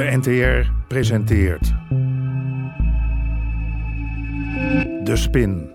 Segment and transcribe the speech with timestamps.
[0.00, 1.72] De NTR presenteert.
[5.04, 5.70] De Spin.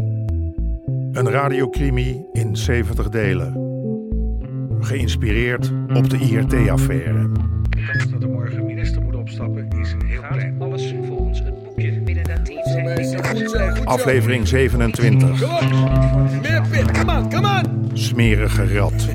[1.12, 3.53] Een radiocrimi in 70 delen.
[4.79, 7.31] Geïnspireerd op de IRT-affaire.
[7.69, 10.62] De kans dat er morgen minister moet opstappen is heel klein.
[10.62, 11.92] Alles volgens het boekje.
[11.92, 15.29] Middendatief zijn Aflevering 27.
[16.41, 17.89] Meer pit, come on, come on!
[17.94, 19.07] Smerige rat.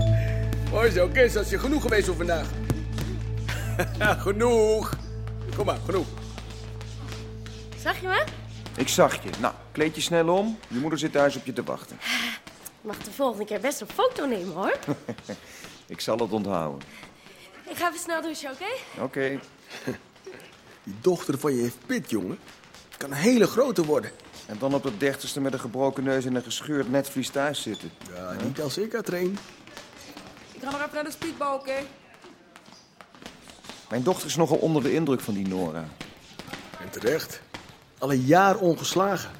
[0.72, 2.50] Mooi zo, Kees, als je genoeg geweest voor vandaag.
[4.26, 4.92] genoeg.
[5.56, 6.06] Kom maar, genoeg.
[7.82, 8.24] Zag je me?
[8.76, 9.30] Ik zag je.
[9.40, 10.58] Nou, kleed je snel om.
[10.68, 11.96] Je moeder zit thuis op je te wachten.
[12.62, 14.78] Ik mag de volgende keer best een foto nemen, hoor.
[15.86, 16.88] Ik zal het onthouden.
[17.68, 19.02] Ik ga even snel douchen, oké?
[19.02, 19.40] Oké.
[20.84, 22.38] Die dochter van je heeft pit, jongen.
[22.96, 24.10] Kan een hele grote worden.
[24.46, 27.90] En dan op de dertigste met een gebroken neus en een gescheurd netvlies thuis zitten.
[28.14, 29.38] Ja, niet als ik, Katrien.
[30.52, 31.74] Ik ga nog even naar de speedbal, oké?
[33.88, 35.84] Mijn dochter is nogal onder de indruk van die Nora.
[36.80, 37.40] En terecht.
[37.98, 39.30] Al een jaar ongeslagen.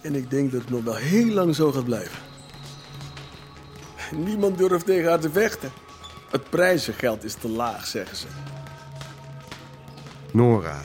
[0.00, 2.18] En ik denk dat het nog wel heel lang zo gaat blijven.
[4.14, 5.72] Niemand durft tegen haar te vechten.
[6.30, 8.26] Het prijzengeld is te laag, zeggen ze.
[10.32, 10.80] Nora.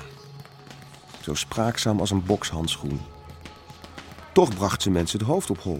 [1.21, 3.01] Zo spraakzaam als een bokshandschoen.
[4.33, 5.79] Toch bracht ze mensen het hoofd op hol.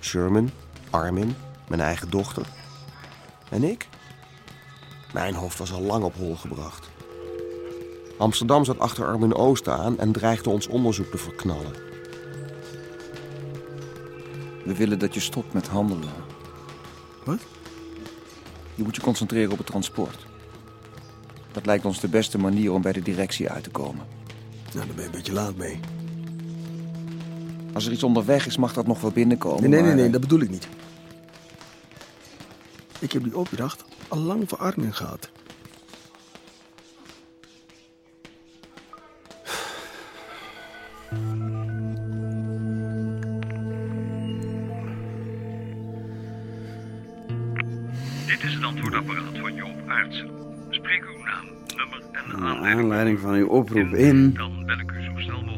[0.00, 0.50] Sherman,
[0.90, 1.36] Armin,
[1.68, 2.46] mijn eigen dochter.
[3.50, 3.88] En ik?
[5.12, 6.88] Mijn hoofd was al lang op hol gebracht.
[8.18, 11.72] Amsterdam zat achter Armin Oost aan en dreigde ons onderzoek te verknallen.
[14.64, 16.12] We willen dat je stopt met handelen.
[17.24, 17.40] Wat?
[18.74, 20.26] Je moet je concentreren op het transport.
[21.52, 24.06] Dat lijkt ons de beste manier om bij de directie uit te komen.
[24.74, 25.80] Nou, daar ben je een beetje laat mee.
[27.72, 29.60] Als er iets onderweg is, mag dat nog wel binnenkomen.
[29.60, 30.68] Nee, nee, nee, maar, nee, dat bedoel ik niet.
[32.98, 35.30] Ik heb die opdracht al lang voor Armin gehad.
[48.26, 50.30] Dit is het antwoordapparaat van Joop Aartsen.
[50.70, 51.44] Spreek uw naam,
[51.76, 52.80] nummer en Naar aanleiding.
[52.82, 54.34] aanleiding van uw oproep in.
[54.34, 55.57] Dan bel ik u zo snel mogelijk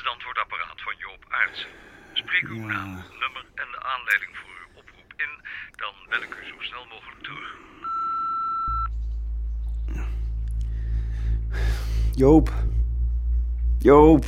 [0.00, 1.70] het antwoordapparaat van Joop Aartsen.
[2.12, 5.32] Spreek uw naam, nummer en de aanleiding voor uw oproep in.
[5.82, 7.56] Dan bel ik u zo snel mogelijk terug.
[12.14, 12.48] Joop.
[13.78, 14.24] Joop.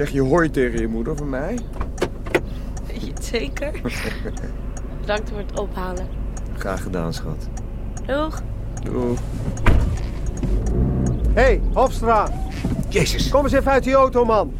[0.00, 1.58] Zeg je hoi tegen je moeder van mij?
[3.20, 3.80] Zeker.
[5.00, 6.08] Bedankt voor het ophalen.
[6.56, 7.48] Graag gedaan, schat.
[8.06, 8.42] Doeg.
[8.82, 9.16] Doei.
[11.34, 12.28] Hé, hey, Hofstra.
[12.88, 13.28] Jezus.
[13.28, 14.52] Kom eens even uit die auto, man.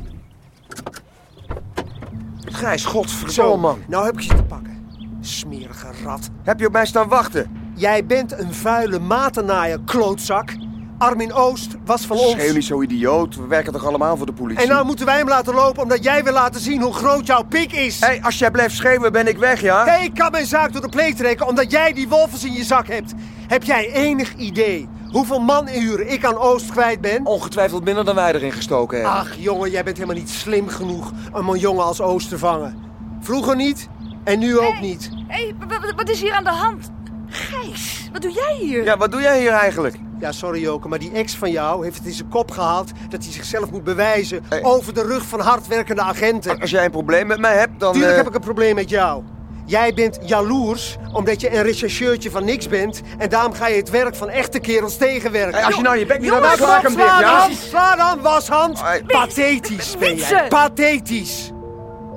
[2.45, 3.79] Gijs, godverdomme, man.
[3.87, 4.87] Nou heb ik je te pakken.
[5.21, 6.31] Smerige rat.
[6.43, 7.73] Heb je op mij staan wachten?
[7.75, 10.51] Jij bent een vuile matenaaier, klootzak.
[11.01, 12.31] Armin Oost was van ons.
[12.31, 13.37] Schreeuw niet zo idioot.
[13.37, 14.63] We werken toch allemaal voor de politie?
[14.63, 17.43] En nou moeten wij hem laten lopen omdat jij wil laten zien hoe groot jouw
[17.43, 18.01] pik is.
[18.01, 19.85] Hé, hey, als jij blijft schreeuwen, ben ik weg, ja?
[19.85, 22.65] Hé, ik kan mijn zaak door de pleeg trekken omdat jij die wolfers in je
[22.65, 23.13] zak hebt.
[23.47, 27.27] Heb jij enig idee hoeveel manuren ik aan Oost kwijt ben?
[27.27, 29.17] Ongetwijfeld minder dan wij erin gestoken hebben.
[29.17, 32.77] Ach, jongen, jij bent helemaal niet slim genoeg om een jongen als Oost te vangen.
[33.21, 33.89] Vroeger niet
[34.25, 35.11] en nu ook niet.
[35.29, 36.91] Hé, hey, wat is hier aan de hand?
[37.27, 38.85] Gijs, wat doe jij hier?
[38.85, 39.97] Ja, wat doe jij hier eigenlijk?
[40.21, 43.23] Ja, sorry Joke, maar die ex van jou heeft het in zijn kop gehaald dat
[43.25, 44.63] hij zichzelf moet bewijzen Hey.
[44.63, 46.61] over de rug van hardwerkende agenten.
[46.61, 47.93] Als jij een probleem met mij hebt, dan...
[47.93, 49.23] Tuurlijk eh, heb ik een probleem met jou.
[49.65, 53.91] Jij bent jaloers omdat je een rechercheurtje van niks bent en daarom ga je het
[53.91, 55.55] werk van echte kerels tegenwerken.
[55.55, 57.47] hey, als je nou je bek niet laat, sla ik hem dicht, ja?
[57.47, 58.83] dan, sla dan, washand.
[58.83, 59.03] Hey.
[59.07, 61.51] Pathetisch ben jij, pathetisch.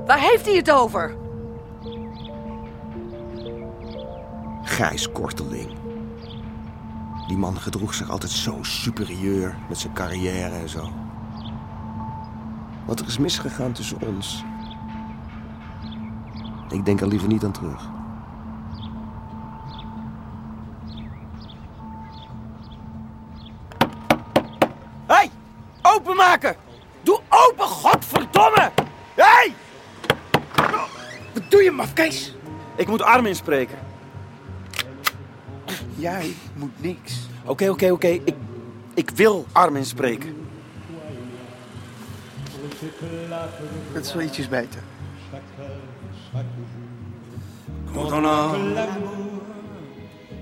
[0.05, 1.15] Waar heeft hij het over?
[4.63, 5.82] Gijs Korteling.
[7.33, 10.89] Die man gedroeg zich altijd zo superieur met zijn carrière en zo.
[12.85, 14.43] Wat er is misgegaan tussen ons.
[16.69, 17.91] Ik denk er liever niet aan terug.
[25.81, 26.55] openmaken!
[27.01, 28.71] Doe open, godverdomme!
[29.15, 29.23] Hé!
[29.23, 29.53] Hey!
[31.33, 32.35] Wat doe je, mafkees?
[32.75, 33.92] Ik moet Armin spreken.
[36.03, 37.13] Jij moet niks.
[37.45, 38.07] Oké, oké, oké.
[38.07, 38.35] Ik,
[38.93, 40.35] ik wil Armin spreken.
[43.93, 44.81] Dat is wel ietsjes beter.
[47.93, 48.47] Quand on a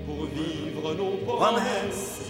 [0.06, 2.20] pour vivre nos promesses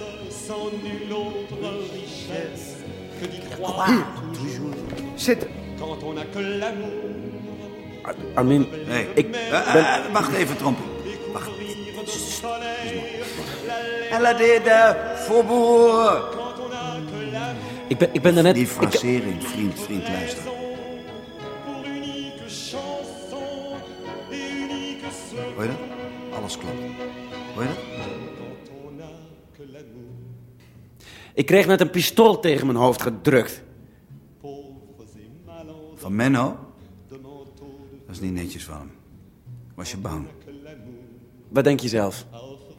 [0.46, 2.74] sans nulle autre richesse
[3.20, 4.74] que d'y croire toujours.
[5.16, 5.48] Zitten.
[5.78, 6.90] Quand on a que l'amour
[8.34, 9.06] Armin, Nee.
[9.14, 9.40] ik ben...
[9.52, 10.84] eh, wacht even, Trompie.
[11.32, 11.50] Wacht.
[14.12, 16.20] Vivre du soleil, la Elle a dit de voorboeren.
[16.32, 18.54] quand on a que l'amour Ik ben, ik ben daarnet...
[18.54, 20.42] Die frasering, vriend, vriend, luister.
[25.54, 26.38] Hoor je dat?
[26.38, 26.76] Alles klopt.
[27.54, 27.78] Hoor je dat?
[31.34, 33.62] ik kreeg net een pistool tegen mijn hoofd gedrukt.
[35.94, 36.56] Van Menno?
[37.08, 38.90] Dat is niet netjes van hem.
[39.74, 40.26] Was je bang?
[41.48, 42.26] Wat denk je zelf?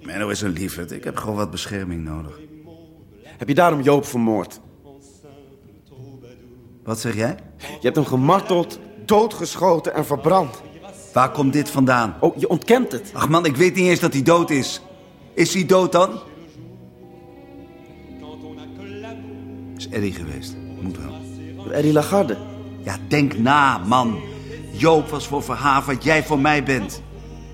[0.04, 0.92] Menno is een liefheid.
[0.92, 2.40] Ik heb gewoon wat bescherming nodig.
[3.24, 4.60] Heb je daarom Joop vermoord?
[6.84, 7.38] Wat zeg jij?
[7.58, 10.62] Je hebt hem gemarteld, doodgeschoten en verbrand.
[11.14, 12.16] Waar komt dit vandaan?
[12.20, 13.12] Oh, je ontkent het.
[13.14, 14.82] Ach man, ik weet niet eens dat hij dood is.
[15.34, 16.20] Is hij dood dan?
[19.78, 20.56] Is Eddie geweest.
[20.82, 21.72] Moet wel.
[21.72, 22.38] Eddie Lagarde.
[22.84, 24.20] Ja, denk na, man.
[24.72, 27.02] Joop was voor Verhaaf wat jij voor mij bent.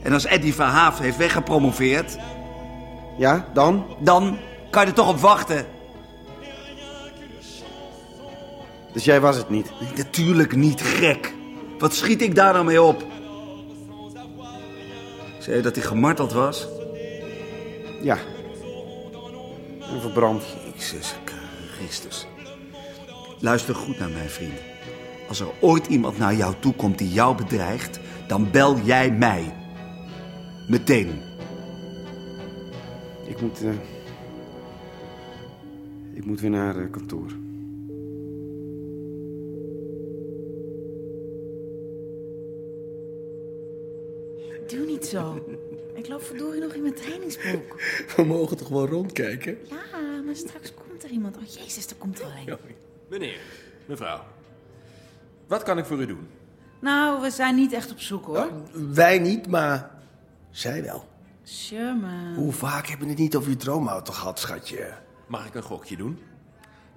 [0.03, 2.17] En als Eddie Verhaaf heeft weggepromoveerd...
[3.19, 3.85] Ja, dan?
[3.99, 4.37] dan
[4.69, 5.65] kan je er toch op wachten.
[8.93, 9.71] Dus jij was het niet.
[9.95, 11.33] Natuurlijk niet gek.
[11.77, 13.03] Wat schiet ik daar nou mee op?
[15.39, 16.67] Zei je dat hij gemarteld was?
[18.01, 18.17] Ja.
[19.93, 20.43] En verbrand.
[20.73, 21.15] Jezus
[21.77, 22.27] Christus.
[23.39, 24.59] Luister goed naar mij, vriend.
[25.27, 29.53] Als er ooit iemand naar jou toe komt die jou bedreigt, dan bel jij mij.
[30.67, 31.28] Meteen.
[33.39, 33.61] Ik moet...
[33.61, 33.73] eh,
[36.13, 37.27] ik moet weer naar eh, kantoor.
[44.67, 45.45] Doe niet zo.
[45.93, 47.81] Ik loop verdorie nog in mijn trainingsbroek.
[48.15, 49.57] We mogen toch wel rondkijken?
[49.63, 51.37] Ja, maar straks komt er iemand.
[51.37, 52.75] Oh jezus, er komt er wel een.
[53.07, 53.39] Meneer,
[53.85, 54.23] mevrouw.
[55.47, 56.27] Wat kan ik voor u doen?
[56.79, 58.51] Nou, we zijn niet echt op zoek hoor.
[58.93, 59.91] Wij niet, maar
[60.49, 61.08] zij wel.
[61.49, 62.33] Sherman.
[62.35, 64.93] Hoe vaak hebben we het niet over je droomauto gehad, schatje?
[65.27, 66.19] Mag ik een gokje doen?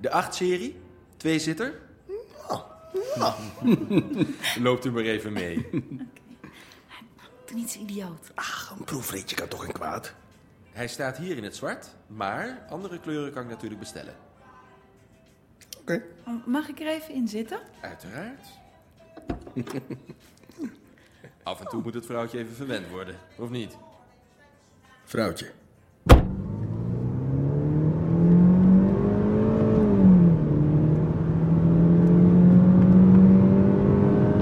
[0.00, 0.80] De 8-serie?
[1.16, 1.80] Tweezitter?
[4.58, 5.68] Loopt u maar even mee.
[7.46, 8.30] Doe niet zo idioot.
[8.34, 10.14] Ach, een proefritje kan toch geen kwaad?
[10.70, 14.14] Hij staat hier in het zwart, maar andere kleuren kan ik natuurlijk bestellen.
[15.80, 16.02] Oké.
[16.46, 17.60] Mag ik er even in zitten?
[17.80, 18.46] Uiteraard.
[21.42, 23.76] Af en toe moet het vrouwtje even verwend worden, of niet?
[25.12, 25.46] Vrouwtje.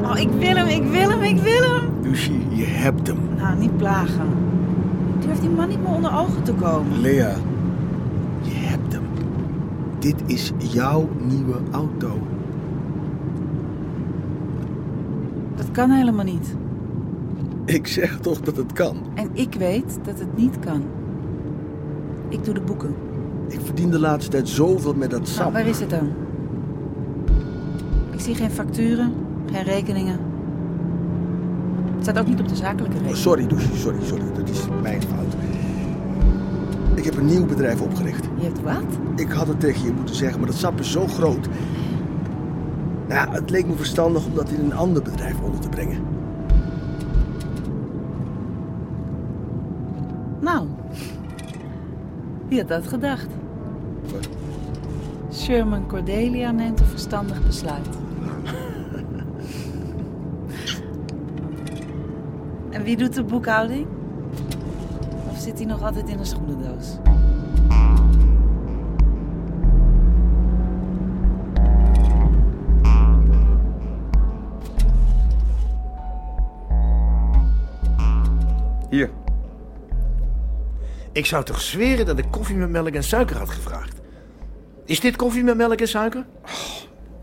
[0.03, 2.03] Oh, ik wil hem, ik wil hem, ik wil hem.
[2.03, 3.19] Lucie, je hebt hem.
[3.37, 4.27] Nou, niet plagen.
[5.21, 7.01] Durft die man niet meer onder ogen te komen?
[7.01, 7.35] Lea,
[8.43, 9.05] je hebt hem.
[9.99, 12.19] Dit is jouw nieuwe auto.
[15.57, 16.55] Dat kan helemaal niet.
[17.77, 18.97] Ik zeg toch dat het kan.
[19.15, 20.83] En ik weet dat het niet kan.
[22.29, 22.95] Ik doe de boeken.
[23.49, 25.53] Ik verdien de laatste tijd zoveel met dat Nou, sap.
[25.53, 26.13] waar is het dan?
[28.11, 29.13] Ik zie geen facturen,
[29.53, 30.19] geen rekeningen.
[31.95, 33.17] Het staat ook niet op de zakelijke Oh, rekening.
[33.17, 34.25] sorry, Lucie, sorry, sorry.
[34.35, 35.35] Dat is mijn fout.
[36.95, 38.25] Ik heb een nieuw bedrijf opgericht.
[38.39, 38.83] Je hebt wat?
[39.17, 41.49] Ik had het tegen je moeten zeggen, maar dat sap is zo groot.
[43.09, 45.99] Nou, het leek me verstandig om dat in een ander bedrijf onder te brengen.
[50.41, 50.69] Nou,
[52.49, 53.29] wie had dat gedacht?
[55.33, 57.89] Sherman Cordelia neemt een verstandig besluit.
[62.71, 63.87] en wie doet de boekhouding?
[65.31, 66.97] Of zit hij nog altijd in een schoenendoos?
[81.21, 84.01] Ik zou toch zweren dat ik koffie met melk en suiker had gevraagd.
[84.85, 86.25] Is dit koffie met melk en suiker?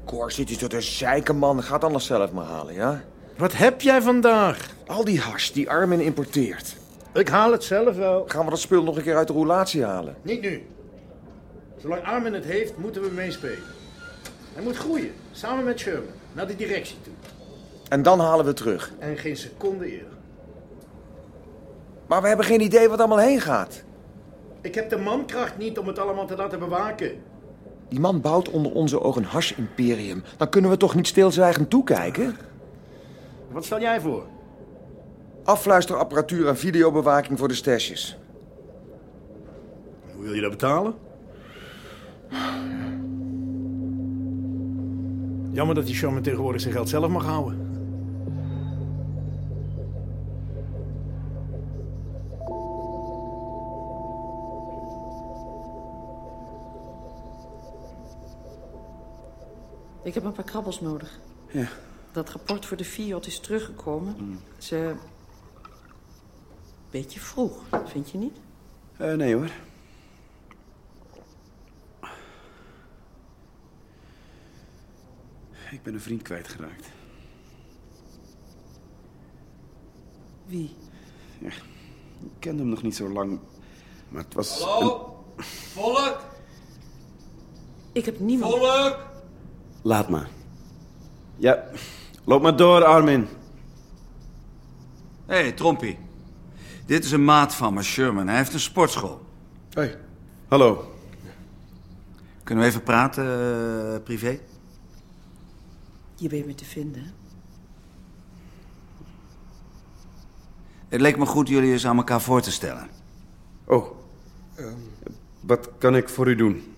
[0.06, 1.64] Cor, zit je tot een zeiken, man.
[1.64, 3.04] Ga het anders zelf maar halen, ja?
[3.38, 4.70] Wat heb jij vandaag?
[4.88, 6.76] Al die hash die Armin importeert.
[7.14, 8.24] Ik haal het zelf wel.
[8.28, 10.16] Gaan we dat spul nog een keer uit de roulatie halen?
[10.22, 10.66] Niet nu.
[11.78, 13.64] Zolang Armin het heeft, moeten we meespelen.
[14.54, 17.14] Hij moet groeien, samen met Sherman, naar de directie toe.
[17.90, 18.92] En dan halen we terug.
[19.00, 20.16] En geen seconde eerder.
[22.08, 23.86] Maar we hebben geen idee wat allemaal heen gaat.
[24.62, 27.12] Ik heb de mankracht niet om het allemaal te laten bewaken.
[27.90, 30.24] Die man bouwt onder onze ogen een hash-imperium.
[30.38, 32.36] Dan kunnen we toch niet stilzwijgend toekijken?
[33.52, 34.26] Wat stel jij voor?
[35.44, 38.18] Afluisterapparatuur en videobewaking voor de stashes.
[40.16, 40.94] Hoe wil je dat betalen?
[45.52, 47.67] Jammer dat die Sherman tegenwoordig zijn geld zelf mag houden.
[60.08, 61.20] Ik heb een paar krabbels nodig.
[61.52, 61.68] Ja.
[62.12, 64.40] Dat rapport voor de Fiat is teruggekomen.
[64.58, 64.96] Ze...
[66.90, 68.38] Beetje vroeg, vind je niet?
[68.98, 69.52] Eh, nee hoor.
[75.72, 76.88] Ik ben een vriend kwijtgeraakt.
[80.46, 80.76] Wie?
[81.40, 81.48] Ja,
[82.20, 83.40] ik kende hem nog niet zo lang.
[84.10, 84.62] Maar het was.
[84.62, 85.24] Hallo?
[85.74, 86.22] Volk?
[87.92, 88.54] Ik heb niemand...
[88.54, 89.16] Volk?
[89.88, 90.30] Laat maar.
[91.36, 91.64] Ja,
[92.24, 93.28] loop maar door, Armin.
[95.26, 95.98] Hé, hey, Trompie.
[96.86, 98.28] Dit is een maat van me, Sherman.
[98.28, 99.26] Hij heeft een sportschool.
[99.74, 99.96] Hoi.
[100.48, 100.94] Hallo.
[102.44, 104.40] Kunnen we even praten, eh, privé?
[106.16, 107.04] Je weet me te vinden.
[107.04, 107.10] hè?
[110.88, 112.90] Het leek me goed jullie eens aan elkaar voor te stellen.
[113.66, 113.92] Oh.
[115.40, 116.76] wat kan ik voor u doen?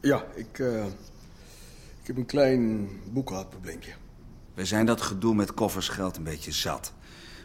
[0.00, 0.84] Ja, ik, eh,
[2.02, 3.92] ik heb een klein boekhoudprobleempje.
[4.54, 6.92] We zijn dat gedoe met koffers geld een beetje zat.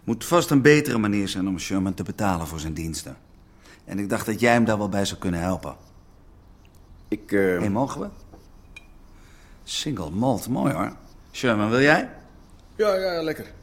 [0.04, 3.18] Moet vast een betere manier zijn om Sherman te betalen voor zijn diensten.
[3.86, 5.76] En ik dacht dat jij hem daar wel bij zou kunnen helpen.
[7.08, 7.30] Ik.
[7.30, 8.08] Hé, mogen we?
[9.64, 10.96] Single malt, mooi hoor.
[11.32, 12.10] Sherman, wil jij?
[12.76, 13.54] Ja, ja, lekker.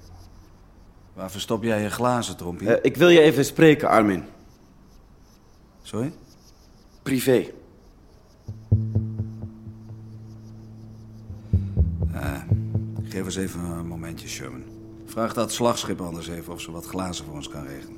[1.13, 2.75] Waar verstop jij je glazen, Trompie?
[2.75, 4.25] Eh, ik wil je even spreken, Armin.
[5.83, 6.13] Sorry?
[7.03, 7.53] Privé.
[13.15, 14.63] Geef eens even een momentje, Sherman.
[15.05, 17.97] Vraag dat slagschip anders even of ze wat glazen voor ons kan regelen.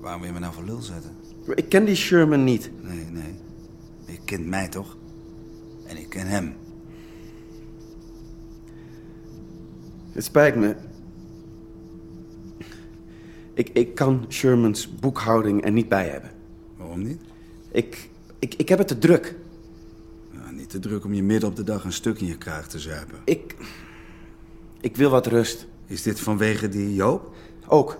[0.00, 1.16] Waarom wil je me nou voor lul zetten?
[1.54, 2.70] Ik ken die Sherman niet.
[2.82, 3.34] Nee, nee.
[4.06, 4.96] Je kent mij toch?
[5.86, 6.54] En ik ken hem.
[10.10, 10.76] Het spijt me.
[13.54, 16.30] Ik, ik kan Shermans boekhouding er niet bij hebben.
[16.76, 17.20] Waarom niet?
[17.70, 18.08] Ik,
[18.38, 19.40] ik, ik heb het te druk.
[20.72, 23.18] Te druk om je midden op de dag een stuk in je kraag te zuipen.
[23.24, 23.56] Ik.
[24.80, 25.66] Ik wil wat rust.
[25.86, 27.34] Is dit vanwege die Joop?
[27.66, 27.98] Ook.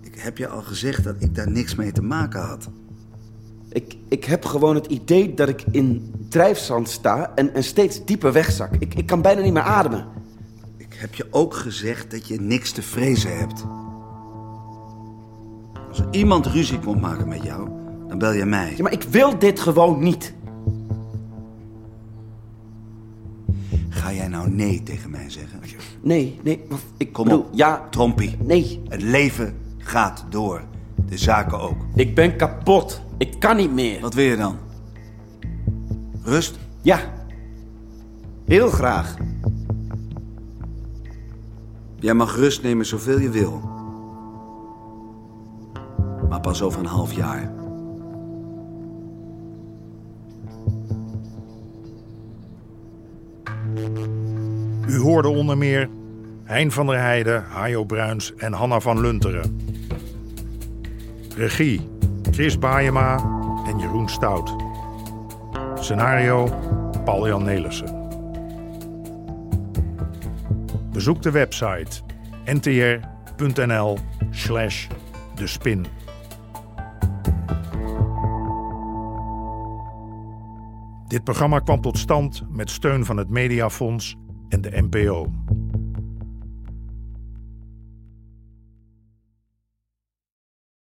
[0.00, 2.68] Ik heb je al gezegd dat ik daar niks mee te maken had.
[3.68, 8.32] Ik, ik heb gewoon het idee dat ik in drijfzand sta en, en steeds dieper
[8.32, 8.74] wegzak.
[8.78, 10.06] Ik, ik kan bijna niet meer ademen.
[10.76, 13.64] Ik heb je ook gezegd dat je niks te vrezen hebt.
[15.88, 17.83] Als er iemand ruzie komt maken met jou,
[18.18, 18.72] dan bel je mij.
[18.76, 20.34] Ja, maar ik wil dit gewoon niet.
[23.88, 25.60] Ga jij nou nee tegen mij zeggen?
[26.00, 26.64] Nee, nee.
[26.96, 27.48] Ik Kom bedoel, op.
[27.52, 27.86] ja.
[27.90, 28.36] Trompie.
[28.40, 28.82] Nee.
[28.88, 30.62] Het leven gaat door.
[31.08, 31.76] De zaken ook.
[31.94, 33.02] Ik ben kapot.
[33.18, 34.00] Ik kan niet meer.
[34.00, 34.56] Wat wil je dan?
[36.22, 36.58] Rust?
[36.82, 36.98] Ja.
[38.44, 39.14] Heel graag.
[41.98, 43.60] Jij mag rust nemen zoveel je wil.
[46.28, 47.63] Maar pas over een half jaar.
[54.88, 55.88] U hoorde onder meer
[56.44, 59.60] Hein van der Heijden, Hajo Bruins en Hanna van Lunteren.
[61.36, 61.88] Regie
[62.30, 63.16] Chris Baayema
[63.66, 64.54] en Jeroen Stout.
[65.74, 66.48] Scenario
[67.04, 68.08] Paul-Jan Nelissen.
[70.92, 72.02] Bezoek de website
[72.44, 73.98] ntr.nl
[74.30, 74.86] slash
[75.34, 75.86] de spin.
[81.08, 84.16] Dit programma kwam tot stand met steun van het Mediafonds
[84.50, 85.30] en de NPO.